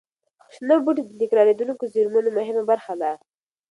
شنه 0.53 0.75
بوټي 0.83 1.03
د 1.05 1.11
تکرارېدونکو 1.21 1.83
زېرمونو 1.93 2.29
مهمه 2.37 2.63
برخه 2.71 2.93
ده. 3.01 3.11